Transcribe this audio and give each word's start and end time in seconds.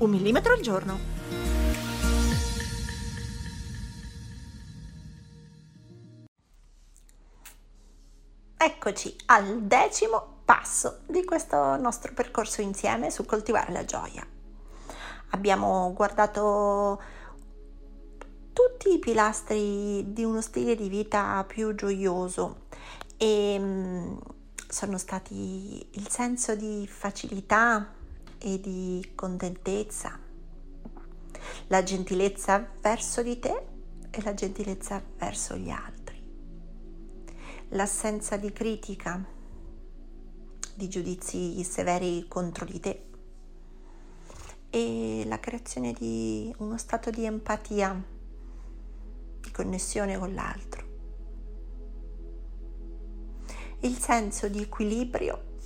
Un 0.00 0.08
millimetro 0.08 0.54
al 0.54 0.60
giorno. 0.60 0.98
Eccoci 8.56 9.14
al 9.26 9.60
decimo 9.64 10.40
passo 10.46 11.00
di 11.06 11.22
questo 11.22 11.76
nostro 11.76 12.14
percorso 12.14 12.62
insieme 12.62 13.10
su 13.10 13.26
coltivare 13.26 13.72
la 13.72 13.84
gioia. 13.84 14.26
Abbiamo 15.32 15.92
guardato 15.92 17.02
tutti 18.54 18.94
i 18.94 18.98
pilastri 18.98 20.14
di 20.14 20.24
uno 20.24 20.40
stile 20.40 20.76
di 20.76 20.88
vita 20.88 21.44
più 21.46 21.74
gioioso 21.74 22.62
e 23.18 23.58
mm, 23.58 24.16
sono 24.66 24.96
stati 24.96 25.86
il 25.90 26.08
senso 26.08 26.54
di 26.54 26.88
facilità 26.90 27.98
e 28.42 28.58
di 28.58 29.12
contentezza, 29.14 30.18
la 31.66 31.82
gentilezza 31.82 32.66
verso 32.80 33.22
di 33.22 33.38
te 33.38 33.66
e 34.10 34.22
la 34.22 34.32
gentilezza 34.32 35.02
verso 35.18 35.56
gli 35.56 35.68
altri, 35.68 36.22
l'assenza 37.70 38.36
di 38.38 38.50
critica, 38.50 39.22
di 40.74 40.88
giudizi 40.88 41.62
severi 41.62 42.26
contro 42.28 42.64
di 42.64 42.80
te. 42.80 43.04
E 44.70 45.24
la 45.26 45.40
creazione 45.40 45.92
di 45.92 46.54
uno 46.58 46.78
stato 46.78 47.10
di 47.10 47.24
empatia, 47.24 48.02
di 49.40 49.50
connessione 49.50 50.16
con 50.16 50.32
l'altro. 50.32 50.88
Il 53.80 53.98
senso 53.98 54.48
di 54.48 54.62
equilibrio 54.62 55.58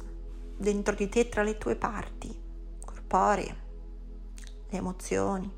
dentro 0.57 0.95
di 0.95 1.09
te 1.09 1.29
tra 1.29 1.43
le 1.43 1.59
tue 1.59 1.77
parti 1.77 2.44
corporee, 3.15 3.57
le 4.71 4.77
emozioni, 4.77 5.49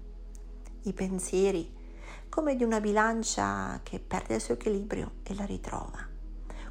i 0.82 0.92
pensieri, 0.92 1.74
come 2.28 2.54
di 2.54 2.62
una 2.62 2.82
bilancia 2.82 3.80
che 3.82 3.98
perde 3.98 4.34
il 4.34 4.42
suo 4.42 4.52
equilibrio 4.52 5.12
e 5.22 5.34
la 5.34 5.46
ritrova, 5.46 6.06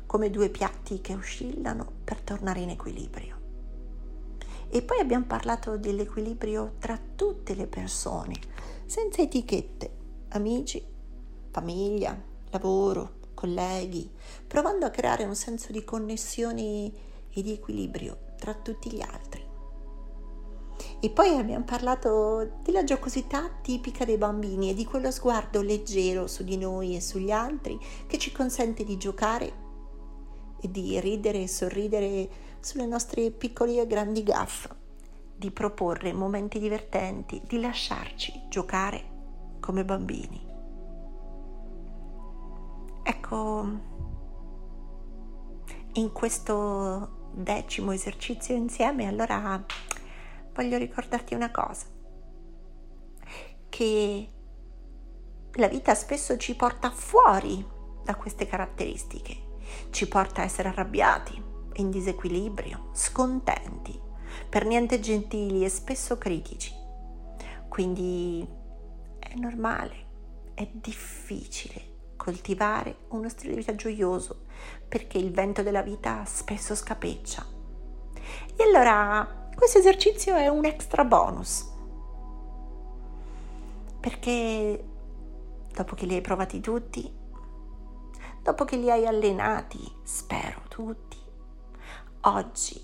come 0.06 0.30
due 0.30 0.50
piatti 0.50 1.02
che 1.02 1.16
oscillano 1.16 1.92
per 2.04 2.22
tornare 2.22 2.60
in 2.60 2.70
equilibrio. 2.70 3.42
E 4.70 4.84
poi 4.84 5.00
abbiamo 5.00 5.26
parlato 5.26 5.76
dell'equilibrio 5.78 6.76
tra 6.78 7.00
tutte 7.16 7.56
le 7.56 7.66
persone, 7.66 8.36
senza 8.86 9.24
etichette, 9.24 9.90
amici, 10.30 10.86
famiglia, 11.50 12.16
lavoro, 12.52 13.22
colleghi, 13.34 14.08
provando 14.46 14.86
a 14.86 14.92
creare 14.92 15.24
un 15.24 15.36
senso 15.36 15.72
di 15.72 15.84
connessione 15.84 16.92
e 17.32 17.42
di 17.42 17.54
equilibrio 17.54 18.34
tra 18.38 18.54
tutti 18.54 18.92
gli 18.92 19.02
altri. 19.02 19.45
E 21.00 21.10
poi 21.10 21.38
abbiamo 21.38 21.66
parlato 21.66 22.60
della 22.64 22.84
giocosità 22.84 23.50
tipica 23.62 24.06
dei 24.06 24.18
bambini 24.18 24.70
e 24.70 24.74
di 24.74 24.86
quello 24.86 25.12
sguardo 25.12 25.62
leggero 25.62 26.26
su 26.26 26.44
di 26.44 26.58
noi 26.58 26.96
e 26.96 27.02
sugli 27.02 27.32
altri 27.32 27.80
che 28.08 28.18
ci 28.18 28.32
consente 28.32 28.84
di 28.84 28.98
giocare 28.98 29.64
e 30.60 30.72
di 30.72 31.00
ridere 31.00 31.44
e 31.44 31.48
sorridere 31.48 32.30
sulle 32.60 32.88
nostre 32.88 33.30
piccole 33.30 33.80
e 33.80 33.86
grandi 33.86 34.24
gaffe, 34.24 34.70
di 35.36 35.52
proporre 35.52 36.14
momenti 36.14 36.58
divertenti, 36.58 37.42
di 37.46 37.60
lasciarci 37.60 38.46
giocare 38.50 39.14
come 39.60 39.86
bambini. 39.86 40.42
Ecco, 43.04 43.68
in 45.94 46.12
questo 46.12 47.30
decimo 47.34 47.92
esercizio 47.92 48.56
insieme, 48.56 49.08
allora 49.08 49.64
voglio 50.56 50.78
ricordarti 50.78 51.36
una 51.36 51.52
cosa, 51.52 51.86
che 53.68 54.30
la 55.52 55.68
vita 55.68 55.94
spesso 55.94 56.38
ci 56.38 56.56
porta 56.56 56.90
fuori 56.90 57.64
da 58.04 58.16
queste 58.16 58.48
caratteristiche, 58.48 59.36
ci 59.90 60.08
porta 60.08 60.42
a 60.42 60.46
essere 60.46 60.70
arrabbiati, 60.70 61.44
in 61.78 61.90
disequilibrio, 61.90 62.90
scontenti, 62.94 64.00
per 64.50 64.66
niente 64.66 65.02
gentili 65.02 65.66
e 65.66 65.70
spesso 65.70 66.18
critici. 66.18 66.74
Quindi 67.68 68.48
è 69.20 69.36
normale, 69.36 70.06
è 70.54 70.66
difficile 70.72 71.94
coltivare 72.16 73.00
uno 73.10 73.28
stile 73.28 73.52
di 73.52 73.60
vita 73.60 73.76
gioioso 73.76 74.46
perché 74.88 75.18
il 75.18 75.32
vento 75.32 75.64
della 75.64 75.82
vita 75.82 76.24
spesso 76.24 76.76
scappeggia. 76.76 77.46
E 78.56 78.64
allora 78.64 79.45
questo 79.56 79.80
esercizio 79.80 80.36
è 80.36 80.48
un 80.48 80.66
extra 80.66 81.04
bonus. 81.04 81.72
Perché 84.00 84.86
dopo 85.74 85.96
che 85.96 86.06
li 86.06 86.16
hai 86.16 86.22
provati 86.22 86.60
tutti, 86.60 87.12
dopo 88.42 88.66
che 88.66 88.78
li 88.78 88.92
hai 88.92 89.08
allenati, 89.08 89.80
spero 90.04 90.62
tutti, 90.70 91.18
oggi 92.22 92.80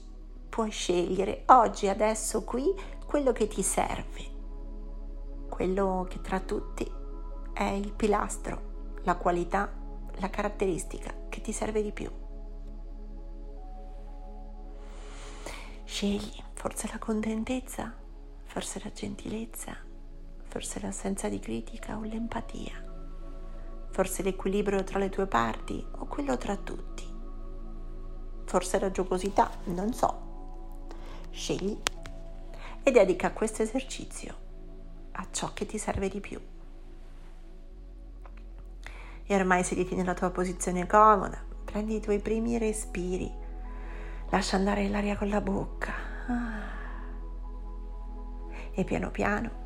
puoi 0.49 0.71
scegliere, 0.71 1.43
oggi, 1.47 1.87
adesso, 1.87 2.43
qui, 2.43 2.73
quello 3.05 3.31
che 3.31 3.47
ti 3.47 3.61
serve, 3.61 4.29
quello 5.49 6.07
che 6.09 6.19
tra 6.21 6.39
tutti 6.39 6.89
è 7.53 7.63
il 7.63 7.93
pilastro 7.93 8.69
la 9.03 9.15
qualità, 9.15 9.71
la 10.17 10.29
caratteristica 10.29 11.13
che 11.29 11.41
ti 11.41 11.51
serve 11.51 11.81
di 11.81 11.91
più. 11.91 12.09
Scegli 15.83 16.41
forse 16.61 16.87
la 16.91 16.99
contentezza, 16.99 17.91
forse 18.43 18.79
la 18.83 18.91
gentilezza, 18.91 19.75
forse 20.43 20.79
l'assenza 20.79 21.27
di 21.27 21.39
critica 21.39 21.97
o 21.97 22.03
l'empatia, 22.03 22.85
forse 23.89 24.21
l'equilibrio 24.21 24.83
tra 24.83 24.99
le 24.99 25.09
tue 25.09 25.25
parti 25.25 25.83
o 25.93 26.05
quello 26.05 26.37
tra 26.37 26.55
tutti, 26.55 27.03
forse 28.45 28.79
la 28.79 28.91
giocosità, 28.91 29.49
non 29.63 29.91
so. 29.91 30.85
Scegli 31.31 31.75
e 32.83 32.91
dedica 32.91 33.31
questo 33.31 33.63
esercizio 33.63 34.35
a 35.13 35.25
ciò 35.31 35.53
che 35.53 35.65
ti 35.65 35.79
serve 35.79 36.09
di 36.09 36.19
più. 36.19 36.39
E 39.23 39.35
ormai 39.35 39.63
sediti 39.63 39.95
nella 39.95 40.13
tua 40.13 40.29
posizione 40.29 40.85
comoda, 40.85 41.43
prendi 41.65 41.95
i 41.95 42.01
tuoi 42.01 42.19
primi 42.19 42.59
respiri, 42.59 43.33
lascia 44.29 44.57
andare 44.57 44.87
l'aria 44.89 45.17
con 45.17 45.27
la 45.27 45.41
bocca 45.41 46.00
e 48.73 48.83
piano 48.83 49.11
piano 49.11 49.59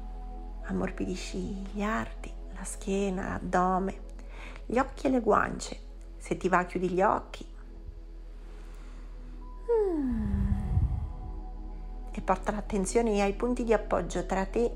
ammorbidisci 0.65 1.37
gli 1.71 1.81
arti, 1.81 2.31
la 2.55 2.63
schiena, 2.63 3.29
l'addome, 3.29 4.01
gli 4.65 4.77
occhi 4.77 5.07
e 5.07 5.09
le 5.09 5.21
guance. 5.21 5.83
Se 6.17 6.37
ti 6.37 6.49
va 6.49 6.63
chiudi 6.65 6.89
gli 6.89 7.01
occhi 7.01 7.53
e 12.11 12.21
porta 12.21 12.51
l'attenzione 12.51 13.21
ai 13.21 13.33
punti 13.33 13.63
di 13.63 13.73
appoggio 13.73 14.25
tra 14.25 14.45
te 14.45 14.71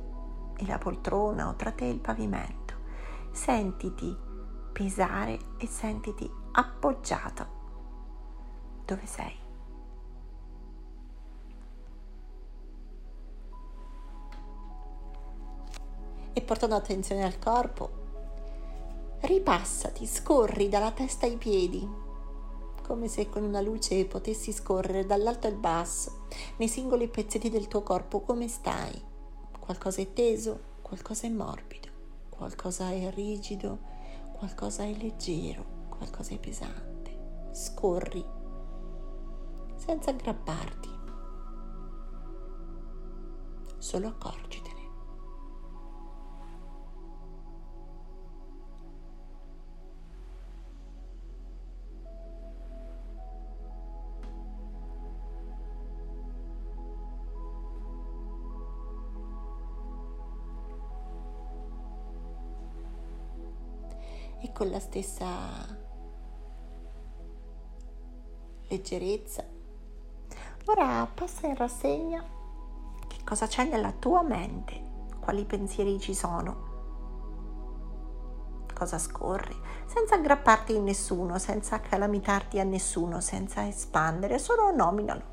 e 0.58 0.66
la 0.66 0.78
poltrona 0.78 1.48
o 1.48 1.56
tra 1.56 1.72
te 1.72 1.86
e 1.86 1.90
il 1.90 2.00
pavimento. 2.00 2.76
Sentiti 3.32 4.16
pesare 4.74 5.40
e 5.58 5.68
sentiti 5.68 6.30
appoggiato 6.52 7.58
dove 8.86 9.06
sei. 9.06 9.39
E 16.40 16.42
portando 16.42 16.76
attenzione 16.76 17.26
al 17.26 17.38
corpo, 17.38 17.90
ripassati, 19.20 20.08
scorri 20.08 20.70
dalla 20.70 20.94
testa 20.94 21.26
ai 21.26 21.36
piedi, 21.36 21.86
come 22.82 23.10
se 23.10 23.28
con 23.28 23.44
una 23.44 23.60
luce 23.60 24.06
potessi 24.06 24.54
scorrere 24.54 25.06
dall'alto 25.06 25.48
al 25.48 25.58
basso, 25.58 26.28
nei 26.56 26.70
singoli 26.70 27.10
pezzetti 27.10 27.50
del 27.50 27.68
tuo 27.68 27.84
corpo, 27.84 28.22
come 28.22 28.48
stai. 28.48 29.04
Qualcosa 29.60 30.00
è 30.00 30.14
teso, 30.14 30.78
qualcosa 30.82 31.28
è 31.28 31.30
morbido, 31.30 31.90
qualcosa 32.30 32.90
è 32.90 33.12
rigido, 33.14 33.80
qualcosa 34.32 34.84
è 34.84 34.94
leggero, 34.94 35.88
qualcosa 35.90 36.36
è 36.36 36.40
pesante. 36.40 37.50
Scorri 37.52 38.26
senza 39.76 40.12
aggrapparti. 40.12 40.90
Solo 43.78 44.08
accorgitene. 44.08 44.49
Con 64.60 64.70
la 64.72 64.80
stessa 64.82 65.26
leggerezza. 68.68 69.46
Ora 70.66 71.08
passa 71.14 71.48
in 71.48 71.56
rassegna 71.56 72.22
che 73.08 73.24
cosa 73.24 73.48
c'è 73.48 73.64
nella 73.64 73.94
tua 73.94 74.22
mente, 74.22 74.82
quali 75.22 75.46
pensieri 75.46 75.98
ci 75.98 76.14
sono, 76.14 76.68
cosa 78.74 79.00
scorri, 79.00 79.56
senza 79.86 80.16
aggrapparti 80.16 80.76
in 80.76 80.84
nessuno, 80.84 81.40
senza 81.40 81.80
calamitarti 81.80 82.60
a 82.60 82.66
nessuno, 82.66 83.22
senza 83.22 83.66
espandere, 83.66 84.40
solo 84.40 84.76
nominalo. 84.76 85.24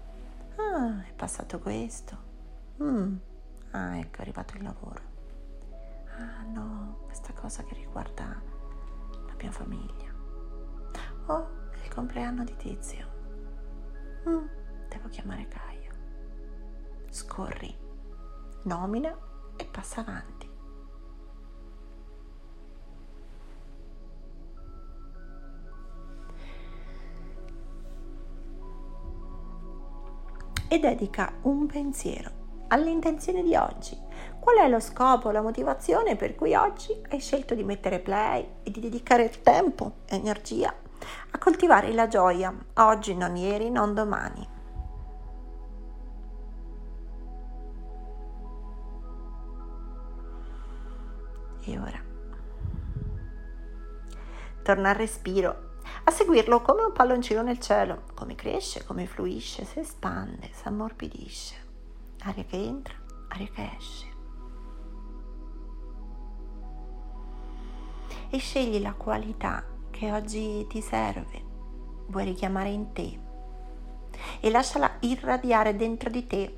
Ah, 0.55 1.05
è 1.05 1.13
passato 1.15 1.59
questo. 1.59 2.17
Mm. 2.81 3.17
Ah, 3.73 3.99
ecco, 3.99 4.19
è 4.19 4.21
arrivato 4.21 4.57
il 4.57 4.63
lavoro. 4.63 5.03
Ah, 6.17 6.45
no, 6.45 6.99
questa 7.07 7.33
cosa 7.33 7.65
che 7.65 7.75
riguarda 7.75 8.55
mia 9.37 9.51
famiglia. 9.51 10.15
Oh, 11.27 11.71
è 11.71 11.85
il 11.85 11.93
compleanno 11.93 12.45
di 12.45 12.57
Tizio. 12.57 13.07
Mm, 14.29 14.47
devo 14.89 15.09
chiamare 15.09 15.47
Gaia. 15.49 15.93
Scorri, 17.11 17.77
nomina 18.63 19.17
e 19.57 19.65
passa 19.67 20.01
avanti. 20.01 20.47
e 30.69 30.79
dedica 30.79 31.33
un 31.43 31.67
pensiero 31.67 32.65
all'intenzione 32.69 33.43
di 33.43 33.55
oggi. 33.55 34.06
Qual 34.47 34.59
è 34.59 34.69
lo 34.69 34.79
scopo, 34.79 35.33
la 35.33 35.43
motivazione 35.43 36.15
per 36.15 36.37
cui 36.37 36.55
oggi 36.55 36.97
hai 37.11 37.19
scelto 37.19 37.57
di 37.57 37.65
mettere 37.65 37.99
play 37.99 38.49
e 38.63 38.71
di 38.71 38.79
dedicare 38.79 39.29
tempo 39.43 40.03
e 40.07 40.15
energia 40.15 40.73
a 41.33 41.39
coltivare 41.39 41.93
la 41.93 42.07
gioia, 42.07 42.55
oggi, 42.75 43.17
non 43.17 43.35
ieri, 43.35 43.71
non 43.71 43.93
domani. 43.93 44.49
E 51.65 51.79
ora 51.81 52.01
torna 54.63 54.91
al 54.91 54.95
respiro 54.95 55.73
a 56.05 56.11
seguirlo 56.13 56.63
come 56.63 56.83
un 56.83 56.93
palloncino 56.93 57.43
nel 57.43 57.59
cielo, 57.59 58.05
come 58.15 58.37
cresce, 58.37 58.85
come 58.85 59.07
fluisce, 59.07 59.65
si 59.65 59.81
espande, 59.81 60.51
si 60.53 60.69
ammorbidisce. 60.69 61.57
Aria 62.21 62.45
che 62.45 62.57
entra, 62.57 62.95
aria 63.31 63.49
che 63.53 63.71
esce. 63.77 64.16
E 68.29 68.39
scegli 68.39 68.81
la 68.81 68.93
qualità 68.93 69.65
che 69.91 70.13
oggi 70.13 70.67
ti 70.69 70.81
serve, 70.81 71.43
vuoi 72.09 72.25
richiamare 72.25 72.71
in 72.71 72.93
te 72.93 73.19
e 74.41 74.51
lasciala 74.51 74.97
irradiare 75.01 75.77
dentro 75.77 76.11
di 76.11 76.27
te 76.27 76.57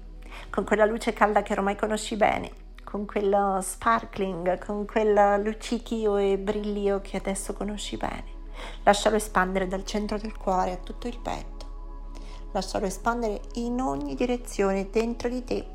con 0.50 0.64
quella 0.64 0.84
luce 0.84 1.12
calda 1.12 1.42
che 1.42 1.52
ormai 1.52 1.76
conosci 1.76 2.16
bene, 2.16 2.50
con 2.84 3.04
quello 3.06 3.60
sparkling, 3.60 4.64
con 4.64 4.86
quel 4.86 5.42
luccichio 5.42 6.16
e 6.16 6.38
brillio 6.38 7.00
che 7.00 7.18
adesso 7.18 7.52
conosci 7.52 7.96
bene. 7.96 8.36
Lascialo 8.82 9.16
espandere 9.16 9.68
dal 9.68 9.84
centro 9.84 10.18
del 10.18 10.36
cuore 10.36 10.72
a 10.72 10.76
tutto 10.76 11.06
il 11.06 11.18
petto. 11.18 11.66
Lascialo 12.52 12.86
espandere 12.86 13.40
in 13.54 13.80
ogni 13.80 14.14
direzione 14.14 14.88
dentro 14.90 15.28
di 15.28 15.44
te, 15.44 15.66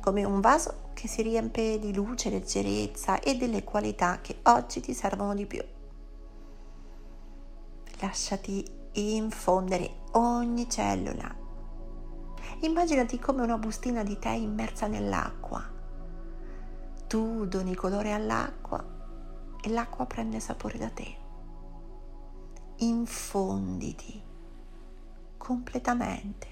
come 0.00 0.24
un 0.24 0.40
vaso 0.40 0.81
che 0.94 1.08
si 1.08 1.22
riempie 1.22 1.78
di 1.78 1.94
luce, 1.94 2.30
leggerezza 2.30 3.20
e 3.20 3.36
delle 3.36 3.64
qualità 3.64 4.20
che 4.20 4.38
oggi 4.44 4.80
ti 4.80 4.94
servono 4.94 5.34
di 5.34 5.46
più. 5.46 5.62
Lasciati 8.00 8.64
infondere 8.92 10.00
ogni 10.12 10.68
cellula. 10.68 11.34
Immaginati 12.60 13.18
come 13.18 13.42
una 13.42 13.58
bustina 13.58 14.02
di 14.02 14.18
tè 14.18 14.30
immersa 14.30 14.86
nell'acqua. 14.86 15.62
Tu 17.06 17.46
doni 17.46 17.74
colore 17.74 18.12
all'acqua 18.12 18.84
e 19.62 19.68
l'acqua 19.68 20.06
prende 20.06 20.40
sapore 20.40 20.78
da 20.78 20.88
te 20.88 21.22
infonditi 22.82 24.20
completamente 25.36 26.51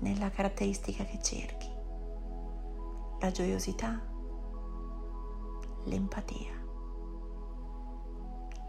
nella 0.00 0.30
caratteristica 0.30 1.04
che 1.04 1.20
cerchi, 1.22 1.70
la 3.20 3.30
gioiosità, 3.30 4.00
l'empatia, 5.84 6.52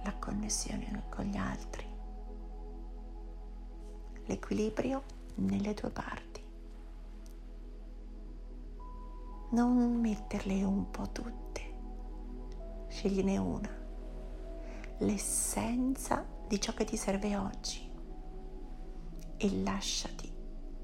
la 0.04 0.16
connessione 0.18 1.04
con 1.10 1.26
gli 1.26 1.38
altri, 1.38 1.86
l'equilibrio 4.26 5.04
nelle 5.36 5.74
tue 5.74 5.90
parti. 5.90 6.30
Non 9.52 10.00
metterle 10.00 10.64
un 10.64 10.90
po' 10.90 11.10
tutte, 11.12 11.74
scegliene 12.88 13.38
una 13.38 13.80
l'essenza 15.02 16.26
di 16.48 16.60
ciò 16.60 16.74
che 16.74 16.86
ti 16.86 16.96
serve 16.96 17.36
oggi 17.36 17.90
e 19.38 19.62
lasciati 19.64 20.31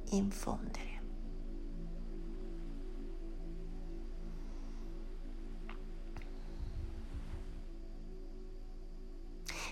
infondere. 0.10 0.86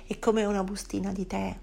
È 0.08 0.20
come 0.20 0.46
una 0.46 0.64
bustina 0.64 1.12
di 1.12 1.26
tè 1.26 1.60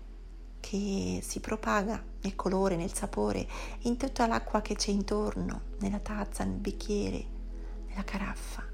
che 0.58 1.20
si 1.22 1.38
propaga 1.38 2.02
nel 2.22 2.34
colore, 2.34 2.74
nel 2.74 2.92
sapore, 2.92 3.46
in 3.82 3.96
tutta 3.96 4.26
l'acqua 4.26 4.60
che 4.62 4.74
c'è 4.74 4.90
intorno, 4.90 5.60
nella 5.78 6.00
tazza, 6.00 6.42
nel 6.42 6.58
bicchiere, 6.58 7.24
nella 7.86 8.02
caraffa. 8.02 8.68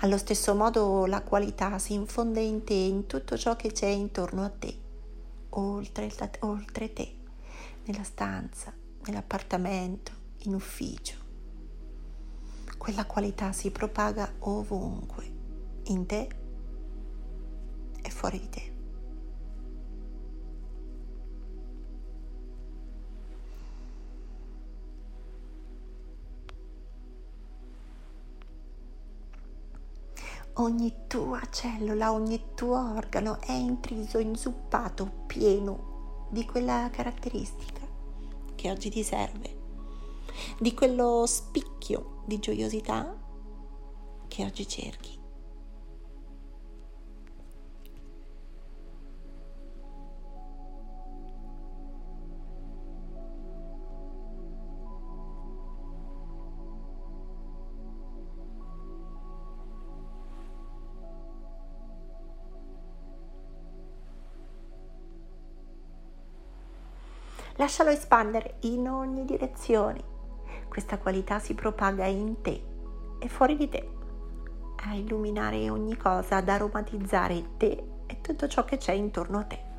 Allo 0.00 0.18
stesso 0.18 0.54
modo 0.54 1.06
la 1.06 1.22
qualità 1.22 1.78
si 1.78 1.94
infonde 1.94 2.40
in 2.40 2.64
te, 2.64 2.74
in 2.74 3.06
tutto 3.06 3.36
ciò 3.36 3.54
che 3.54 3.70
c'è 3.70 3.86
intorno 3.86 4.44
a 4.44 4.50
te, 4.50 4.76
oltre, 5.50 6.10
oltre 6.40 6.92
te, 6.92 7.14
nella 7.84 8.04
stanza, 8.04 8.72
nell'appartamento, 9.04 10.12
in 10.44 10.54
ufficio. 10.54 11.16
Quella 12.78 13.04
qualità 13.04 13.52
si 13.52 13.70
propaga 13.70 14.32
ovunque, 14.40 15.30
in 15.84 16.06
te 16.06 16.28
e 18.02 18.10
fuori 18.10 18.38
di 18.40 18.48
te. 18.48 18.72
ogni 30.56 31.06
tua 31.06 31.40
cellula, 31.50 32.12
ogni 32.12 32.54
tuo 32.54 32.94
organo 32.94 33.40
è 33.40 33.52
intriso, 33.52 34.18
inzuppato, 34.18 35.24
pieno 35.26 36.28
di 36.30 36.44
quella 36.44 36.88
caratteristica 36.92 37.81
che 38.62 38.70
oggi 38.70 38.90
ti 38.90 39.02
serve, 39.02 39.56
di 40.60 40.72
quello 40.72 41.26
spicchio 41.26 42.22
di 42.26 42.38
gioiosità 42.38 43.20
che 44.28 44.44
oggi 44.44 44.68
cerchi. 44.68 45.21
Lascialo 67.56 67.90
espandere 67.90 68.56
in 68.60 68.88
ogni 68.88 69.24
direzione. 69.24 70.02
Questa 70.68 70.98
qualità 70.98 71.38
si 71.38 71.54
propaga 71.54 72.06
in 72.06 72.40
te 72.40 72.62
e 73.18 73.28
fuori 73.28 73.56
di 73.56 73.68
te, 73.68 73.88
a 74.84 74.94
illuminare 74.94 75.68
ogni 75.68 75.96
cosa, 75.96 76.36
ad 76.36 76.48
aromatizzare 76.48 77.56
te 77.58 77.84
e 78.06 78.20
tutto 78.20 78.48
ciò 78.48 78.64
che 78.64 78.78
c'è 78.78 78.92
intorno 78.92 79.38
a 79.38 79.44
te. 79.44 79.71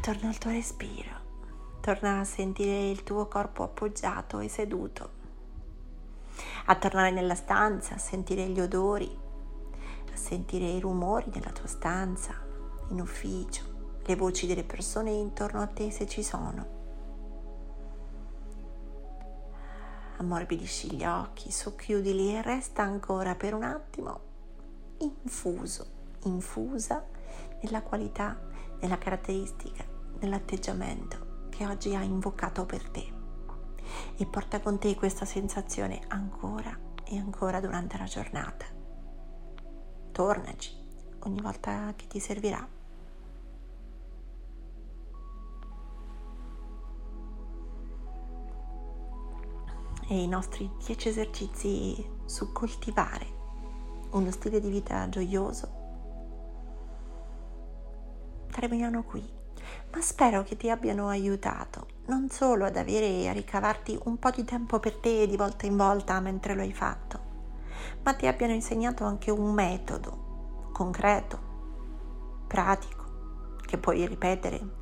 Torna 0.00 0.28
al 0.28 0.38
tuo 0.38 0.50
respiro, 0.50 1.10
torna 1.80 2.20
a 2.20 2.24
sentire 2.24 2.90
il 2.90 3.02
tuo 3.02 3.26
corpo 3.26 3.62
appoggiato 3.62 4.38
e 4.40 4.48
seduto. 4.48 5.16
a 6.66 6.76
tornare 6.76 7.10
nella 7.10 7.34
stanza, 7.34 7.94
a 7.94 7.98
sentire 7.98 8.46
gli 8.48 8.60
odori, 8.60 9.10
a 10.12 10.16
sentire 10.16 10.66
i 10.66 10.80
rumori 10.80 11.30
nella 11.32 11.50
tua 11.50 11.66
stanza, 11.66 12.34
in 12.88 13.00
ufficio, 13.00 13.62
le 14.04 14.16
voci 14.16 14.46
delle 14.46 14.64
persone 14.64 15.10
intorno 15.10 15.60
a 15.60 15.66
te 15.66 15.90
se 15.90 16.06
ci 16.06 16.22
sono. 16.22 16.76
Ammorbidisci 20.18 20.92
gli 20.92 21.04
occhi, 21.04 21.50
socchiudili 21.50 22.34
e 22.34 22.42
resta 22.42 22.82
ancora 22.82 23.34
per 23.34 23.54
un 23.54 23.62
attimo 23.62 24.20
infuso, 24.98 25.86
infusa 26.24 27.04
nella 27.62 27.82
qualità, 27.82 28.36
nella 28.80 28.98
caratteristica, 28.98 29.84
nell'atteggiamento 30.20 31.46
che 31.50 31.66
oggi 31.66 31.94
ha 31.94 32.02
invocato 32.02 32.64
per 32.66 32.88
te 32.88 33.12
e 34.16 34.26
porta 34.26 34.60
con 34.60 34.78
te 34.78 34.94
questa 34.94 35.24
sensazione 35.24 36.00
ancora 36.08 36.76
e 37.04 37.18
ancora 37.18 37.60
durante 37.60 37.96
la 37.96 38.04
giornata. 38.04 38.66
Tornaci 40.12 40.76
ogni 41.20 41.40
volta 41.40 41.92
che 41.96 42.06
ti 42.06 42.20
servirà. 42.20 42.76
E 50.10 50.22
i 50.22 50.26
nostri 50.26 50.70
10 50.86 51.08
esercizi 51.08 52.10
su 52.24 52.50
coltivare 52.52 53.36
uno 54.10 54.30
stile 54.30 54.58
di 54.58 54.70
vita 54.70 55.06
gioioso 55.10 55.77
terminano 58.58 59.04
qui 59.04 59.24
ma 59.92 60.00
spero 60.00 60.42
che 60.42 60.56
ti 60.56 60.68
abbiano 60.68 61.08
aiutato 61.08 61.86
non 62.06 62.28
solo 62.28 62.64
ad 62.64 62.76
avere 62.76 63.06
e 63.06 63.28
a 63.28 63.32
ricavarti 63.32 63.96
un 64.04 64.18
po' 64.18 64.30
di 64.30 64.44
tempo 64.44 64.80
per 64.80 64.96
te 64.96 65.28
di 65.28 65.36
volta 65.36 65.66
in 65.66 65.76
volta 65.76 66.18
mentre 66.20 66.54
lo 66.54 66.62
hai 66.62 66.72
fatto, 66.72 67.20
ma 68.02 68.14
ti 68.14 68.26
abbiano 68.26 68.54
insegnato 68.54 69.04
anche 69.04 69.30
un 69.30 69.52
metodo 69.52 70.70
concreto, 70.72 71.38
pratico, 72.46 73.56
che 73.64 73.78
puoi 73.78 74.06
ripetere 74.06 74.76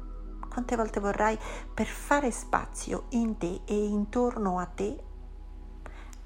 quante 0.48 0.76
volte 0.76 1.00
vorrai 1.00 1.36
per 1.74 1.86
fare 1.86 2.30
spazio 2.30 3.06
in 3.10 3.36
te 3.36 3.60
e 3.64 3.84
intorno 3.84 4.58
a 4.58 4.66
te 4.66 5.04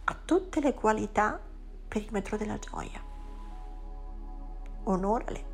a 0.04 0.16
tutte 0.24 0.60
le 0.60 0.74
qualità 0.74 1.40
perimetro 1.88 2.36
della 2.36 2.58
gioia. 2.58 3.02
Onorale 4.84 5.49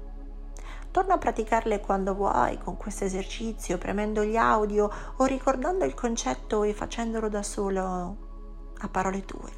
Torna 0.96 1.12
a 1.12 1.18
praticarle 1.18 1.80
quando 1.80 2.14
vuoi 2.14 2.56
con 2.56 2.78
questo 2.78 3.04
esercizio, 3.04 3.76
premendo 3.76 4.24
gli 4.24 4.36
audio 4.36 4.90
o 5.16 5.24
ricordando 5.26 5.84
il 5.84 5.92
concetto 5.92 6.62
e 6.62 6.72
facendolo 6.72 7.28
da 7.28 7.42
solo 7.42 8.72
a 8.78 8.88
parole 8.88 9.22
tue. 9.26 9.50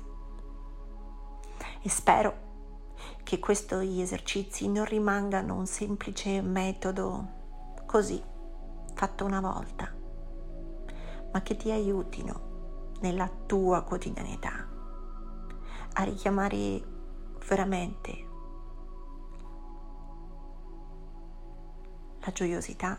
E 1.80 1.88
spero 1.88 2.34
che 3.22 3.38
questi 3.38 4.00
esercizi 4.00 4.68
non 4.68 4.84
rimangano 4.84 5.54
un 5.54 5.66
semplice 5.66 6.42
metodo 6.42 7.28
così, 7.86 8.20
fatto 8.94 9.24
una 9.24 9.40
volta, 9.40 9.94
ma 11.30 11.40
che 11.40 11.56
ti 11.56 11.70
aiutino 11.70 12.94
nella 12.98 13.30
tua 13.46 13.82
quotidianità 13.82 14.66
a 15.92 16.02
richiamare 16.02 16.82
veramente 17.46 18.27
la 22.20 22.32
gioiosità, 22.32 22.98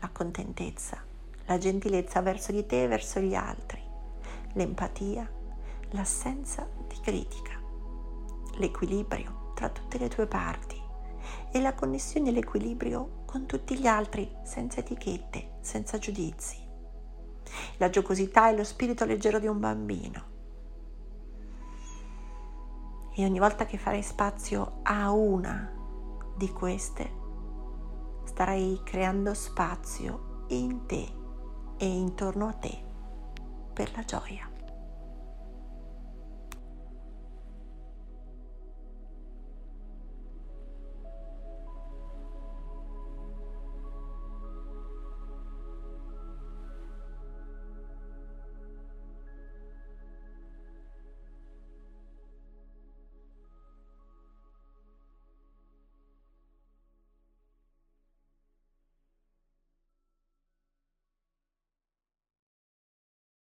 la 0.00 0.08
contentezza, 0.10 1.02
la 1.46 1.58
gentilezza 1.58 2.20
verso 2.20 2.52
di 2.52 2.64
te 2.66 2.84
e 2.84 2.88
verso 2.88 3.20
gli 3.20 3.34
altri, 3.34 3.82
l'empatia, 4.52 5.30
l'assenza 5.90 6.68
di 6.86 6.98
critica, 7.00 7.60
l'equilibrio 8.56 9.52
tra 9.54 9.68
tutte 9.68 9.98
le 9.98 10.08
tue 10.08 10.26
parti 10.26 10.80
e 11.50 11.60
la 11.60 11.74
connessione 11.74 12.28
e 12.28 12.32
l'equilibrio 12.32 13.22
con 13.24 13.46
tutti 13.46 13.78
gli 13.78 13.86
altri 13.86 14.30
senza 14.42 14.80
etichette, 14.80 15.56
senza 15.60 15.98
giudizi. 15.98 16.56
La 17.78 17.90
giocosità 17.90 18.50
e 18.50 18.56
lo 18.56 18.64
spirito 18.64 19.04
leggero 19.04 19.38
di 19.38 19.46
un 19.46 19.58
bambino. 19.58 20.36
E 23.14 23.24
ogni 23.24 23.38
volta 23.38 23.66
che 23.66 23.78
farai 23.78 24.02
spazio 24.02 24.80
a 24.82 25.10
una 25.10 25.72
di 26.36 26.48
queste, 26.50 27.17
starai 28.38 28.82
creando 28.84 29.34
spazio 29.34 30.44
in 30.50 30.86
te 30.86 31.12
e 31.76 31.84
intorno 31.84 32.46
a 32.46 32.52
te 32.52 32.84
per 33.74 33.90
la 33.96 34.04
gioia. 34.04 34.47